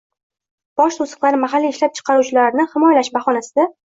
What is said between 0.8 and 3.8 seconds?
to‘siqlari mahalliy ishlab chiqaruvchilarni himoyalash bahonasida